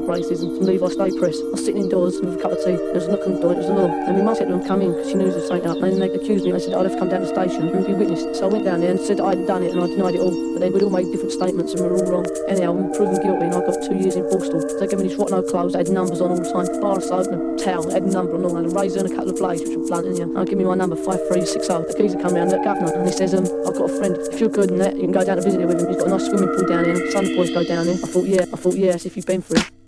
some 0.00 0.48
new 0.48 0.56
and 0.56 0.66
Levi 0.66 0.88
Stay 0.88 1.10
Press. 1.18 1.40
I 1.40 1.50
was 1.50 1.64
sitting 1.64 1.82
indoors 1.82 2.20
with 2.20 2.38
a 2.38 2.42
cup 2.42 2.52
of 2.52 2.58
tea, 2.58 2.76
there 2.76 2.94
was 2.94 3.06
a 3.06 3.12
knock 3.12 3.26
on 3.26 3.34
the 3.34 3.40
door, 3.40 3.52
it 3.52 3.58
was 3.58 3.66
the 3.66 3.74
law. 3.74 3.88
And 3.90 4.16
my 4.16 4.22
mum 4.22 4.34
said 4.34 4.48
to 4.48 4.52
them, 4.56 4.64
come 4.64 4.82
in, 4.82 4.92
because 4.92 5.08
she 5.08 5.14
knew 5.14 5.28
there 5.28 5.38
was 5.38 5.48
something 5.48 5.68
up. 5.68 5.76
And 5.76 5.92
then 5.92 6.00
they 6.00 6.10
accused 6.10 6.44
me, 6.44 6.52
they 6.52 6.58
said 6.58 6.74
I'd 6.74 6.86
have 6.86 6.92
to 6.94 6.98
come 6.98 7.08
down 7.08 7.20
to 7.20 7.26
the 7.26 7.34
station 7.34 7.68
and 7.68 7.86
be 7.86 7.94
witnessed. 7.94 8.36
So 8.36 8.48
I 8.48 8.52
went 8.52 8.64
down 8.64 8.80
there 8.80 8.90
and 8.90 9.00
said 9.00 9.20
I 9.20 9.36
hadn't 9.36 9.46
done 9.46 9.62
it, 9.62 9.72
and 9.72 9.80
I 9.82 9.86
denied 9.86 10.14
it 10.14 10.20
all. 10.20 10.34
But 10.52 10.60
then 10.60 10.72
we'd 10.72 10.82
all 10.82 10.90
made 10.90 11.10
different 11.12 11.32
statements 11.32 11.74
and 11.74 11.82
we 11.82 11.88
were 11.88 11.98
all 12.00 12.10
wrong. 12.10 12.26
Anyhow, 12.48 12.76
I'm 12.76 12.92
proven 12.92 13.20
guilty, 13.22 13.44
and 13.46 13.54
I 13.54 13.60
got 13.60 13.78
two 13.82 13.96
years 13.96 14.16
in 14.16 14.24
Borstal. 14.26 14.60
They 14.80 14.86
gave 14.86 14.98
me 14.98 15.08
these 15.08 15.16
rotten 15.16 15.34
old 15.34 15.48
clothes, 15.48 15.72
they 15.72 15.84
had 15.84 15.90
numbers 15.90 16.20
on 16.20 16.30
all 16.30 16.40
the 16.40 16.48
time, 16.48 16.66
bar 16.80 17.00
soap 17.00 17.28
and 17.32 17.60
a 17.60 17.62
towel, 17.62 17.90
had 17.90 18.02
a 18.02 18.10
number 18.10 18.34
on 18.34 18.44
all, 18.44 18.56
and 18.56 18.66
a 18.66 18.72
razor 18.72 19.00
and 19.00 19.10
a 19.10 19.14
couple 19.14 19.30
of 19.30 19.36
blades, 19.36 19.62
which 19.62 19.76
were 19.76 19.86
blunt, 19.86 20.06
and 20.06 20.16
yeah. 20.16 20.24
And 20.24 20.46
give 20.48 20.58
me 20.58 20.64
my 20.64 20.74
number, 20.74 20.96
5360. 20.96 21.58
The 21.60 21.94
geezer 21.98 22.18
come 22.18 22.34
round, 22.34 22.50
the 22.50 22.58
governor, 22.58 22.92
and 22.92 23.06
he 23.06 23.12
says, 23.12 23.34
um, 23.34 23.44
I've 23.66 23.76
got 23.76 23.90
a 23.90 23.94
friend, 23.98 24.16
if 24.32 24.40
you're 24.40 24.50
good 24.50 24.70
and 24.70 24.80
that, 24.80 24.96
you 24.96 25.08
can 25.08 25.12
go 25.12 25.24
down 25.24 25.36
to 25.36 25.42
visit 25.42 25.60
him 25.60 25.68
with 25.68 25.80
him. 25.80 25.88
He's 25.88 25.98
got 25.98 26.08
a 26.08 26.10
nice 26.10 26.26
swimming 26.26 26.50
pool 26.54 26.66
down 26.66 26.84
here, 26.84 26.98
some 27.10 27.26
boys 27.36 27.50
go 27.50 27.64
down 27.64 27.86
there. 27.86 28.00
I 28.00 28.08
thought, 28.08 28.26
yeah, 28.26 28.42
I 28.42 28.56
thought, 28.56 28.76
yeah, 28.76 28.96
if 28.96 29.16
you've 29.16 29.26
been 29.26 29.42
through 29.42 29.60
it. 29.60 29.79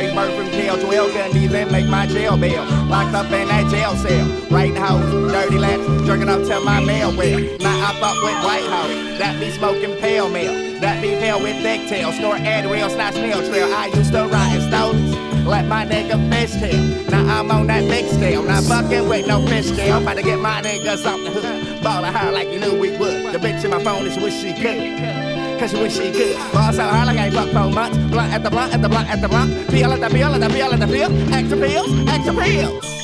And 0.00 0.18
iceberg 0.18 0.36
from 0.36 0.50
tail 0.52 0.78
12. 0.80 1.12
Couldn't 1.12 1.36
even 1.36 1.72
make 1.72 1.86
my 1.88 2.06
jail 2.06 2.36
bill. 2.36 2.64
Locked 2.86 3.14
up 3.14 3.26
in 3.26 3.48
that 3.48 3.70
jail 3.70 3.96
cell, 3.96 4.26
writing 4.50 4.76
hoes, 4.76 5.32
dirty 5.32 5.58
laps, 5.58 6.06
jerking 6.06 6.28
up 6.28 6.42
to 6.42 6.60
my 6.60 6.80
mail 6.84 7.16
well. 7.16 7.40
Now 7.58 7.90
I 7.90 7.94
fuck 8.00 8.16
with 8.22 8.44
White 8.44 8.68
House, 8.68 9.18
that 9.18 9.38
be 9.40 9.50
smoking 9.50 9.96
pale 9.98 10.28
mail, 10.28 10.80
that 10.80 11.02
be 11.02 11.10
pale 11.10 11.40
with 11.40 11.62
thick 11.62 11.88
tail, 11.88 12.12
snort 12.12 12.38
Adderall, 12.38 12.90
snot 12.90 13.14
snail 13.14 13.46
trail. 13.48 13.72
I 13.72 13.86
used 13.86 14.12
to 14.12 14.26
ride 14.26 14.56
in 14.56 14.68
stones. 14.68 15.16
Let 15.46 15.66
my 15.66 15.86
nigga 15.86 16.16
fish 16.30 16.52
tail. 16.52 17.10
Now 17.10 17.40
I'm 17.40 17.50
on 17.50 17.66
that 17.68 17.88
big 17.88 18.06
scale. 18.06 18.42
Not 18.42 18.62
fucking 18.64 19.08
with 19.08 19.26
no 19.26 19.44
fish 19.46 19.70
tail. 19.70 19.96
I'm 19.96 20.02
about 20.02 20.16
to 20.16 20.22
get 20.22 20.38
my 20.38 20.60
nigga 20.62 20.96
something 20.98 21.32
hood. 21.32 21.82
Ball 21.82 22.04
of 22.04 22.14
her 22.14 22.30
like 22.30 22.48
you 22.48 22.60
knew 22.60 22.78
we 22.78 22.90
would. 22.98 23.32
The 23.32 23.38
bitch 23.38 23.64
in 23.64 23.70
my 23.70 23.82
phone 23.82 24.06
is 24.06 24.16
wish 24.18 24.34
she 24.34 24.52
could. 24.52 25.29
Cause 25.60 25.72
she 25.72 25.76
wish 25.76 25.92
she 25.98 26.10
could. 26.10 26.36
Ball 26.54 26.72
so 26.72 26.82
hard 26.82 27.06
like 27.06 27.18
I 27.18 27.26
ain't 27.26 27.34
fucked 27.34 27.52
for 27.52 27.68
months. 27.68 27.98
Blunt 28.10 28.32
at 28.32 28.42
the 28.42 28.48
blunt 28.48 28.72
at 28.72 28.80
the 28.80 28.88
blunt 28.88 29.10
at 29.10 29.20
the 29.20 29.28
blunt. 29.28 29.68
Peel 29.68 29.92
at 29.92 30.00
the 30.00 30.08
peel 30.08 30.32
at 30.32 30.40
the 30.40 30.48
peel 30.48 30.72
at 30.72 30.80
the 30.80 30.86
peel. 30.86 31.34
Extra 31.34 31.58
pills, 31.58 32.08
extra 32.08 32.32
pills. 32.32 32.99